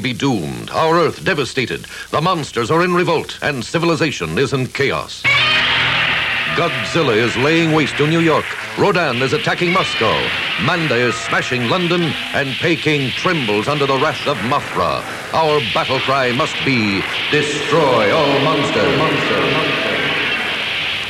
be 0.00 0.12
doomed, 0.12 0.70
our 0.70 0.96
Earth 0.96 1.24
devastated, 1.24 1.86
the 2.10 2.20
monsters 2.20 2.70
are 2.70 2.82
in 2.82 2.94
revolt, 2.94 3.38
and 3.42 3.64
civilization 3.64 4.38
is 4.38 4.52
in 4.52 4.66
chaos. 4.66 5.22
Godzilla 6.56 7.16
is 7.16 7.36
laying 7.36 7.72
waste 7.72 7.96
to 7.98 8.06
New 8.06 8.20
York, 8.20 8.44
Rodan 8.78 9.22
is 9.22 9.32
attacking 9.32 9.72
Moscow, 9.72 10.18
Manda 10.64 10.94
is 10.94 11.14
smashing 11.14 11.68
London, 11.68 12.02
and 12.34 12.48
Peking 12.60 13.10
trembles 13.10 13.68
under 13.68 13.86
the 13.86 13.98
wrath 13.98 14.26
of 14.26 14.36
Mothra. 14.38 15.02
Our 15.32 15.60
battle 15.72 16.00
cry 16.00 16.32
must 16.32 16.56
be 16.64 17.02
destroy 17.30 18.14
all 18.14 18.40
monsters. 18.40 18.98
Monster, 18.98 19.40
monster. 19.52 19.90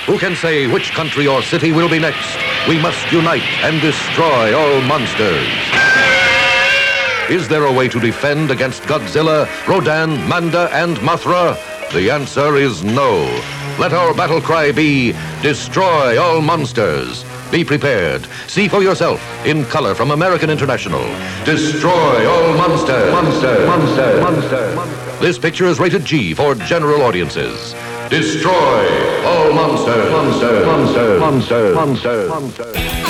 Who 0.06 0.18
can 0.18 0.34
say 0.34 0.66
which 0.66 0.90
country 0.92 1.26
or 1.26 1.42
city 1.42 1.72
will 1.72 1.88
be 1.88 1.98
next? 1.98 2.36
We 2.68 2.80
must 2.80 3.10
unite 3.12 3.46
and 3.62 3.80
destroy 3.80 4.54
all 4.58 4.80
monsters. 4.82 6.09
Is 7.30 7.46
there 7.46 7.62
a 7.64 7.72
way 7.72 7.86
to 7.86 8.00
defend 8.00 8.50
against 8.50 8.82
Godzilla, 8.82 9.46
Rodan, 9.68 10.28
Manda, 10.28 10.68
and 10.72 10.96
Mothra? 10.96 11.54
The 11.92 12.10
answer 12.10 12.56
is 12.56 12.82
no. 12.82 13.22
Let 13.78 13.92
our 13.92 14.12
battle 14.12 14.40
cry 14.40 14.72
be 14.72 15.12
destroy 15.40 16.20
all 16.20 16.40
monsters. 16.40 17.24
Be 17.52 17.64
prepared. 17.64 18.26
See 18.48 18.66
for 18.66 18.82
yourself 18.82 19.22
in 19.46 19.64
color 19.66 19.94
from 19.94 20.10
American 20.10 20.50
International. 20.50 21.04
Destroy 21.44 22.28
all 22.28 22.52
monsters. 22.56 23.12
Monster, 23.12 23.64
monster, 23.64 24.20
monster, 24.20 24.74
monster. 24.74 25.16
This 25.20 25.38
picture 25.38 25.66
is 25.66 25.78
rated 25.78 26.04
G 26.04 26.34
for 26.34 26.56
general 26.56 27.02
audiences. 27.02 27.76
Destroy 28.08 29.24
all 29.24 29.52
monsters. 29.52 30.10
Monster, 30.10 30.66
monster, 30.66 31.20
monster, 31.20 31.74
monster, 31.74 32.28
monster. 32.28 33.09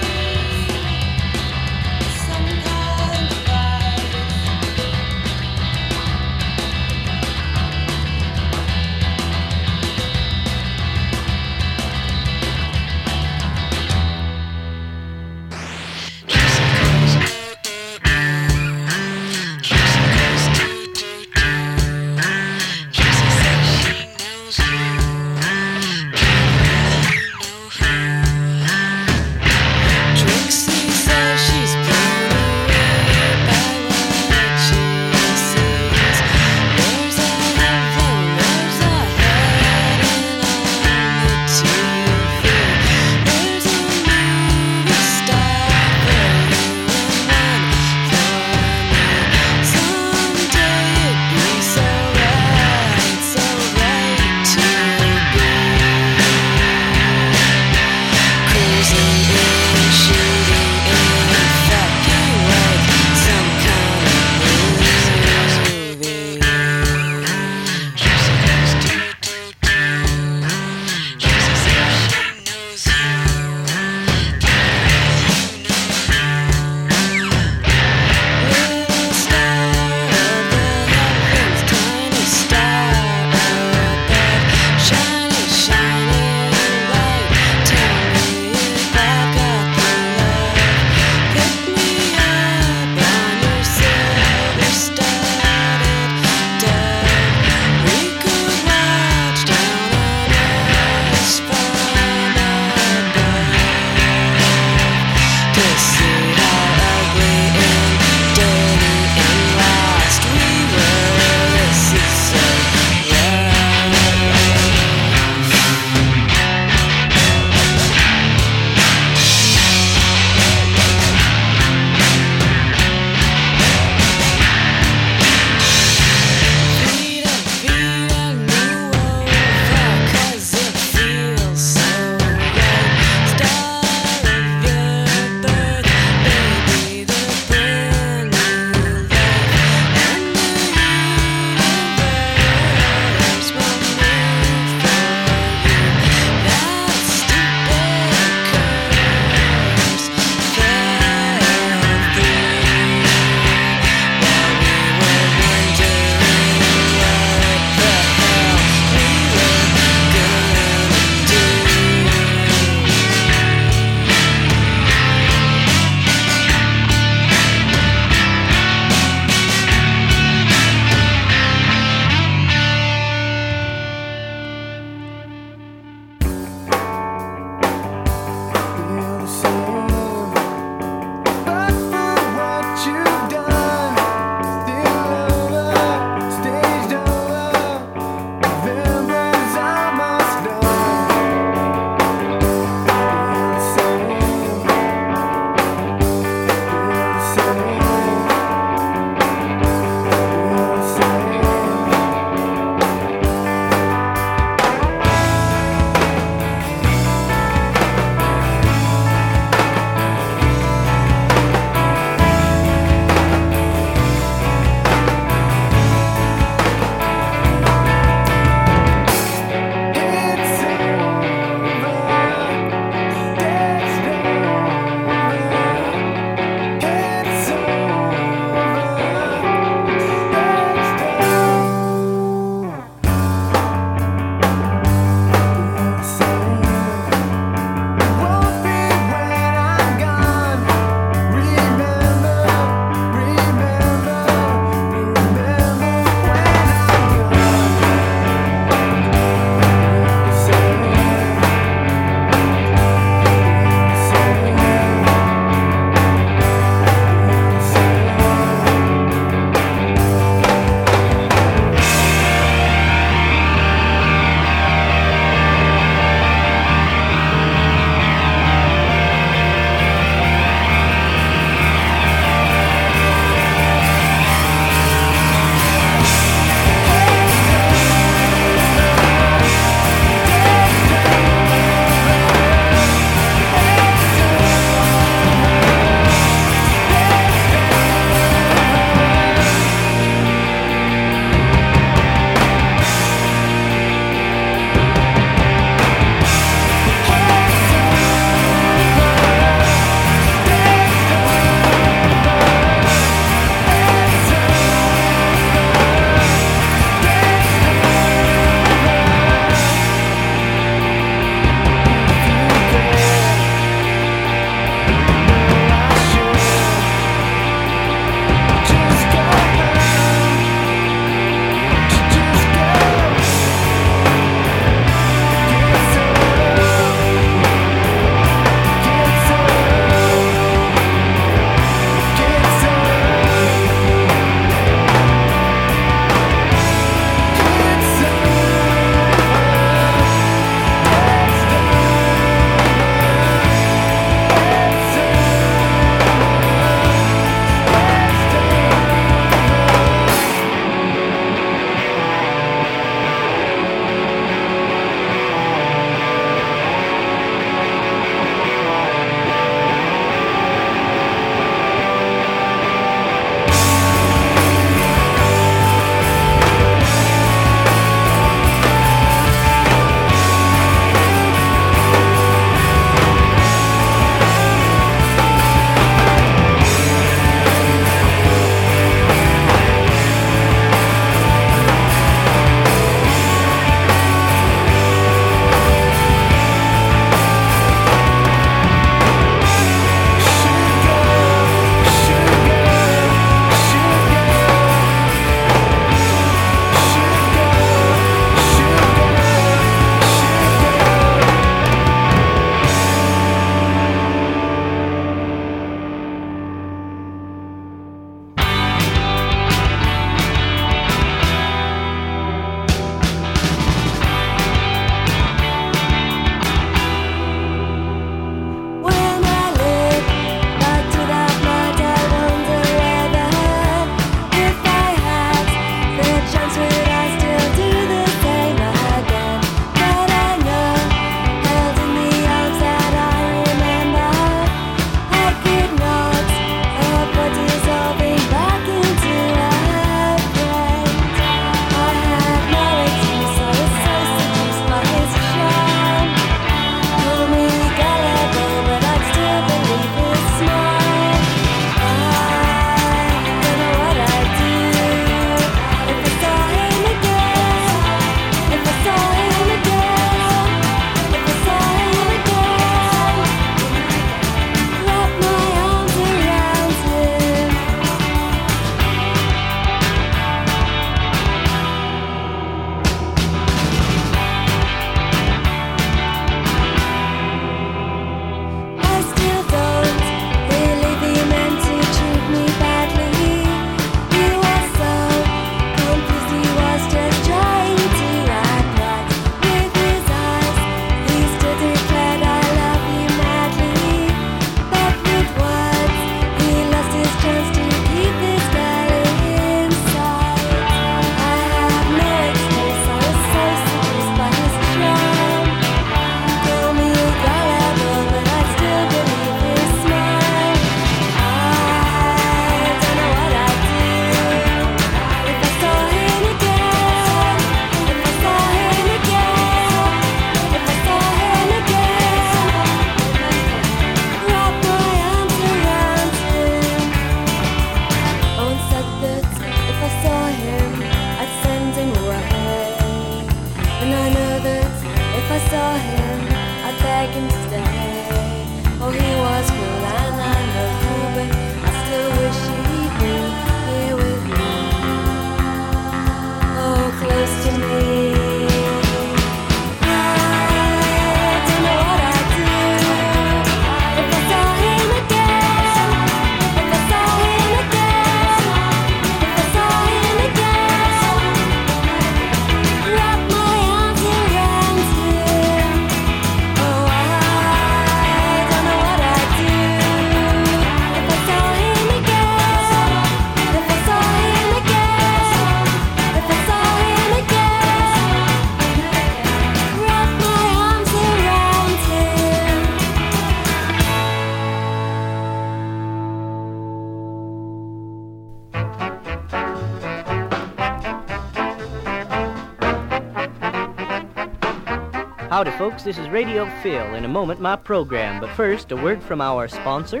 folks. 595.82 595.96
This 595.96 596.04
is 596.04 596.10
Radio 596.10 596.48
Phil. 596.62 596.94
In 596.94 597.04
a 597.04 597.08
moment, 597.08 597.40
my 597.40 597.56
program. 597.56 598.20
But 598.20 598.30
first, 598.30 598.72
a 598.72 598.76
word 598.76 599.02
from 599.02 599.20
our 599.20 599.48
sponsor. 599.48 600.00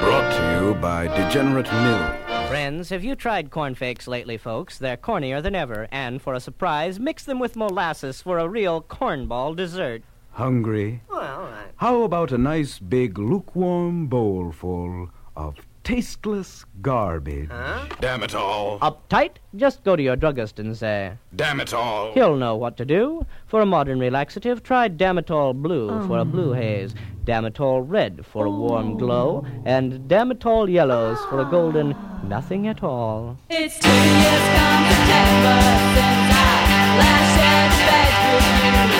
Brought 0.00 0.32
to 0.36 0.64
you 0.64 0.74
by 0.74 1.06
Degenerate 1.08 1.72
Mill. 1.72 2.12
Friends, 2.48 2.90
have 2.90 3.04
you 3.04 3.16
tried 3.16 3.50
cornflakes 3.50 4.06
lately, 4.06 4.36
folks? 4.36 4.78
They're 4.78 4.96
cornier 4.96 5.42
than 5.42 5.54
ever, 5.54 5.88
and 5.90 6.22
for 6.22 6.34
a 6.34 6.40
surprise, 6.40 7.00
mix 7.00 7.24
them 7.24 7.38
with 7.40 7.56
molasses 7.56 8.22
for 8.22 8.38
a 8.38 8.48
real 8.48 8.80
cornball 8.82 9.56
dessert. 9.56 10.02
Hungry? 10.32 11.02
Well, 11.08 11.46
I... 11.46 11.64
How 11.76 12.02
about 12.02 12.30
a 12.32 12.38
nice 12.38 12.78
big 12.78 13.18
lukewarm 13.18 14.06
bowlful 14.06 15.10
of 15.34 15.56
tasteless 15.86 16.64
garbage. 16.82 17.48
Huh? 17.48 17.86
Damn 18.00 18.24
it 18.24 18.34
all. 18.34 18.80
Uptight? 18.80 19.36
Just 19.54 19.84
go 19.84 19.94
to 19.94 20.02
your 20.02 20.16
druggist 20.16 20.58
and 20.58 20.76
say, 20.76 21.12
Damn 21.36 21.60
it 21.60 21.72
all. 21.72 22.12
He'll 22.12 22.34
know 22.34 22.56
what 22.56 22.76
to 22.78 22.84
do. 22.84 23.24
For 23.46 23.60
a 23.60 23.66
modern 23.66 24.00
relaxative, 24.00 24.64
try 24.64 24.88
Damatol 24.88 25.54
Blue 25.54 26.04
for 26.08 26.18
a 26.18 26.22
oh. 26.22 26.24
blue 26.24 26.52
haze, 26.54 26.92
Damatol 27.24 27.84
Red 27.86 28.26
for 28.26 28.46
a 28.46 28.50
warm 28.50 28.94
oh. 28.94 28.96
glow, 28.96 29.46
and 29.64 30.10
Damatol 30.10 30.68
Yellows 30.68 31.18
for 31.30 31.40
a 31.40 31.44
golden 31.44 31.94
nothing 32.24 32.66
at 32.66 32.82
all. 32.82 33.38
It's 33.48 33.78
two 33.78 33.88
years 33.88 34.44
come 34.58 34.90
September 34.90 35.60
since 35.94 36.34
I 36.34 36.98
last 36.98 37.36
with 38.34 38.90
you. 38.90 38.95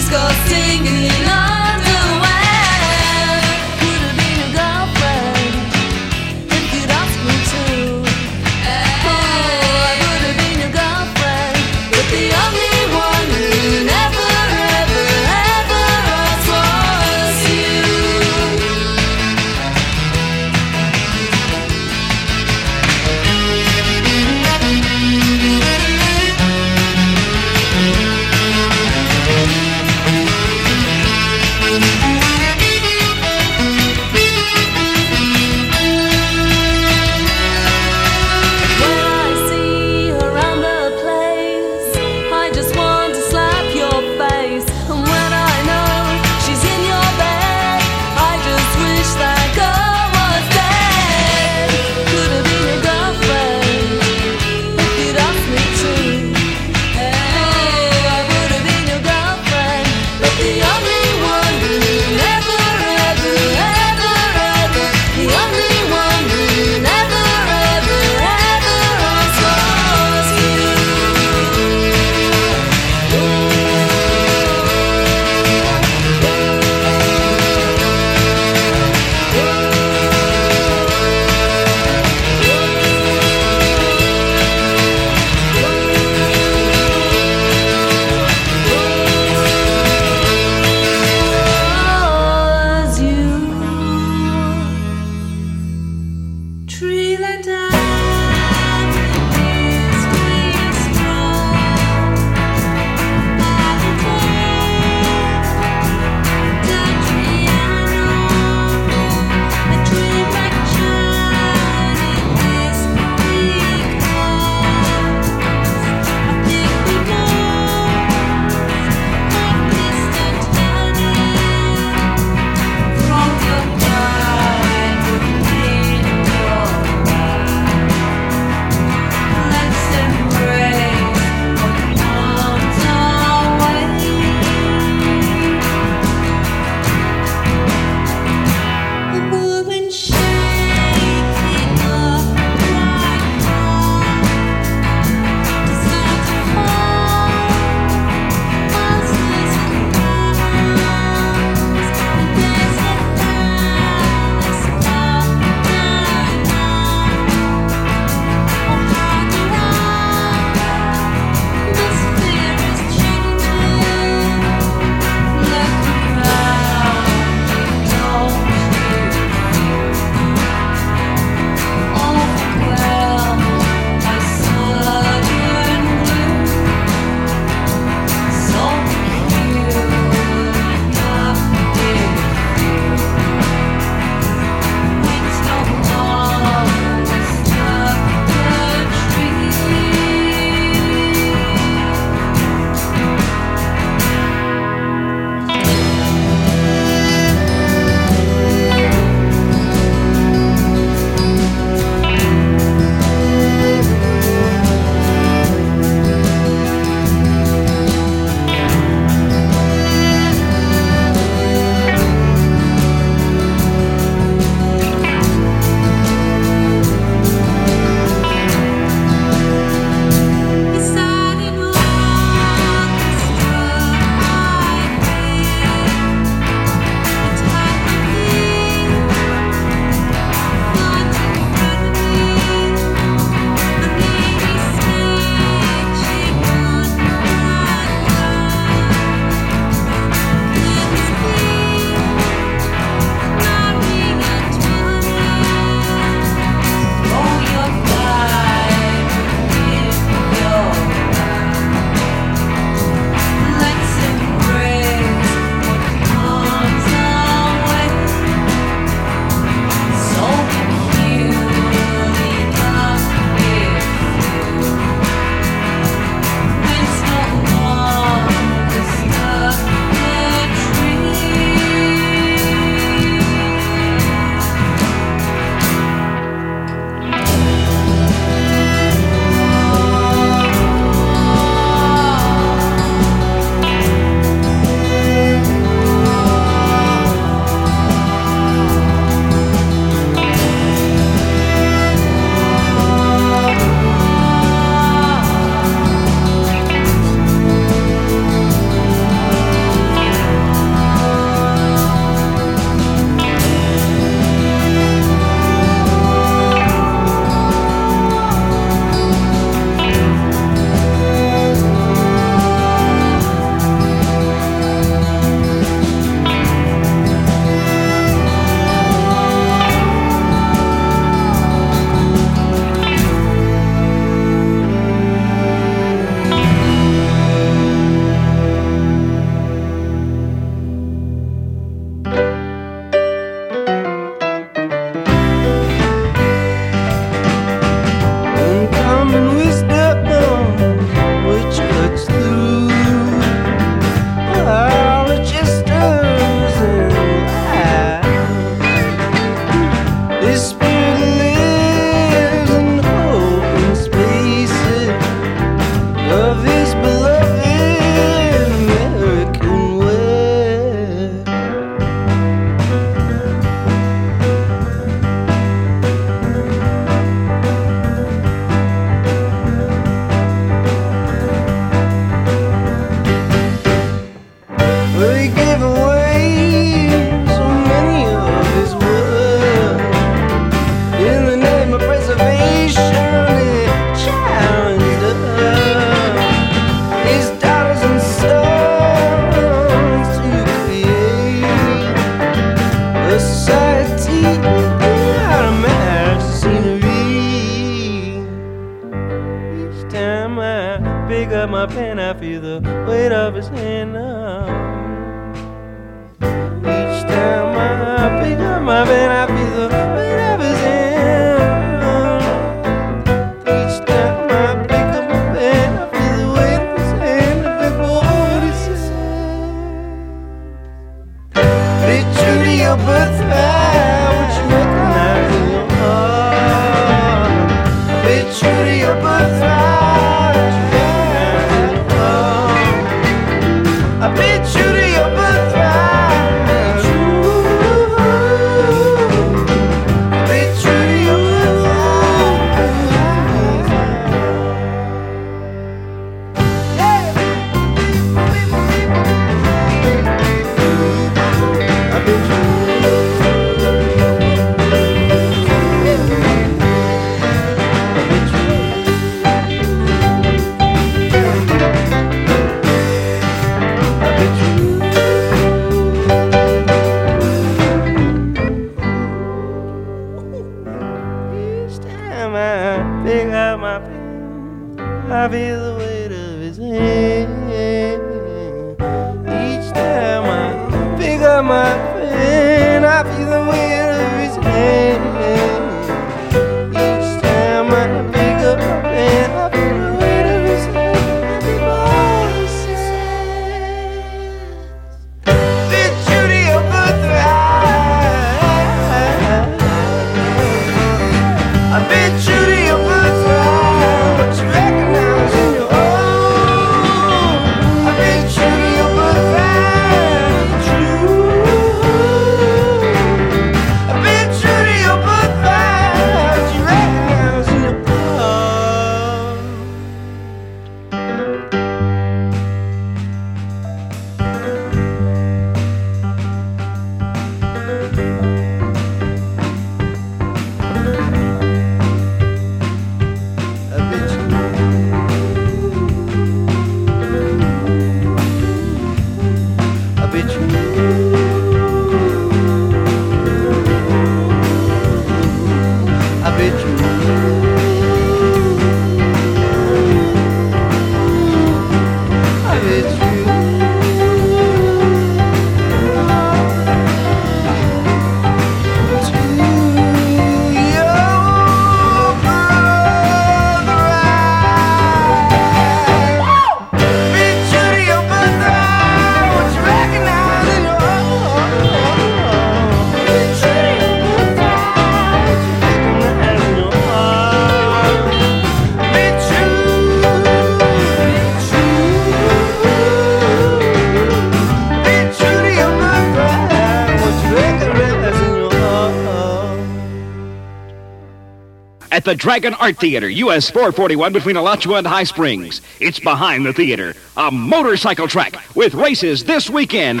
the 592.08 592.14
Dragon 592.14 592.54
Art 592.54 592.78
Theater, 592.78 593.10
US 593.10 593.50
441 593.50 594.14
between 594.14 594.36
Alachua 594.36 594.78
and 594.78 594.86
High 594.86 595.04
Springs. 595.04 595.60
It's 595.78 596.00
behind 596.00 596.46
the 596.46 596.54
theater, 596.54 596.94
a 597.18 597.30
motorcycle 597.30 598.08
track 598.08 598.34
with 598.56 598.72
races 598.72 599.24
this 599.24 599.50
weekend. 599.50 600.00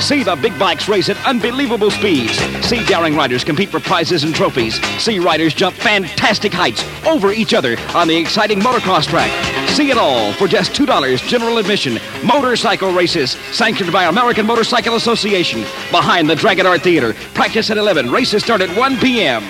See 0.00 0.22
the 0.22 0.36
big 0.36 0.56
bikes 0.60 0.88
race 0.88 1.08
at 1.08 1.16
unbelievable 1.26 1.90
speeds. 1.90 2.38
See 2.64 2.84
daring 2.84 3.16
riders 3.16 3.42
compete 3.42 3.68
for 3.68 3.80
prizes 3.80 4.22
and 4.22 4.32
trophies. 4.32 4.80
See 5.02 5.18
riders 5.18 5.52
jump 5.52 5.74
fantastic 5.74 6.52
heights 6.52 6.84
over 7.04 7.32
each 7.32 7.52
other 7.52 7.76
on 7.96 8.06
the 8.06 8.16
exciting 8.16 8.60
motocross 8.60 9.08
track. 9.08 9.30
See 9.70 9.90
it 9.90 9.98
all 9.98 10.32
for 10.34 10.46
just 10.46 10.72
$2 10.72 11.28
general 11.28 11.58
admission. 11.58 11.98
Motorcycle 12.24 12.92
races 12.92 13.32
sanctioned 13.50 13.92
by 13.92 14.04
American 14.04 14.46
Motorcycle 14.46 14.94
Association 14.94 15.62
behind 15.90 16.30
the 16.30 16.36
Dragon 16.36 16.64
Art 16.64 16.82
Theater. 16.82 17.12
Practice 17.34 17.70
at 17.70 17.76
11. 17.76 18.12
Races 18.12 18.44
start 18.44 18.60
at 18.60 18.76
1 18.76 18.98
p.m. 18.98 19.42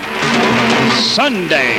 Sunday. 0.99 1.73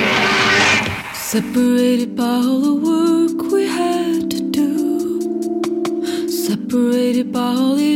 Separated 1.15 2.17
by 2.17 2.25
all 2.25 2.61
the 2.61 2.75
work 2.75 3.53
we 3.53 3.67
had 3.67 4.31
to 4.31 4.41
do, 4.51 6.29
separated 6.29 7.33
by 7.33 7.41
all 7.41 7.77
the 7.77 7.92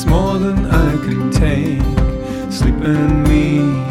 it's 0.00 0.06
more 0.06 0.38
than 0.38 0.64
I 0.66 0.92
can 0.98 1.28
take, 1.32 1.82
Sleep 2.52 2.76
sleeping 2.76 3.24
me 3.24 3.87